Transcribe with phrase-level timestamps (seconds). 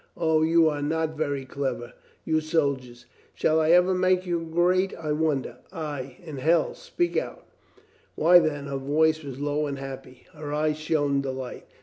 [0.17, 1.93] "O, you are not very clever,
[2.25, 3.05] you soldiers.
[3.35, 6.73] Shall I ever make you great, I wonder?" "Ay, in hell.
[6.73, 7.45] Speak out!"
[8.15, 11.67] "Why, then," her voice was low and happy, her eyes shone delight.